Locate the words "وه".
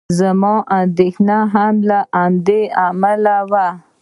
3.51-3.67